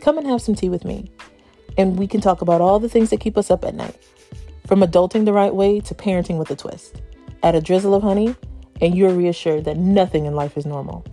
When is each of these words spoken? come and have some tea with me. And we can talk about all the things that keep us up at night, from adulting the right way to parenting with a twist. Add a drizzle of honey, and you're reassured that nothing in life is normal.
come 0.00 0.18
and 0.18 0.26
have 0.26 0.42
some 0.42 0.54
tea 0.54 0.68
with 0.68 0.84
me. 0.84 1.10
And 1.78 1.98
we 1.98 2.06
can 2.06 2.20
talk 2.20 2.40
about 2.42 2.60
all 2.60 2.78
the 2.78 2.88
things 2.88 3.10
that 3.10 3.20
keep 3.20 3.38
us 3.38 3.50
up 3.50 3.64
at 3.64 3.74
night, 3.74 3.96
from 4.66 4.80
adulting 4.80 5.24
the 5.24 5.32
right 5.32 5.54
way 5.54 5.80
to 5.80 5.94
parenting 5.94 6.38
with 6.38 6.50
a 6.50 6.56
twist. 6.56 7.00
Add 7.42 7.54
a 7.54 7.60
drizzle 7.60 7.94
of 7.94 8.02
honey, 8.02 8.34
and 8.80 8.96
you're 8.96 9.12
reassured 9.12 9.64
that 9.64 9.76
nothing 9.76 10.26
in 10.26 10.34
life 10.34 10.56
is 10.56 10.66
normal. 10.66 11.04